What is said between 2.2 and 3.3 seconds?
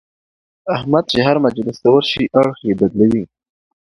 اړخ یې بدلوي.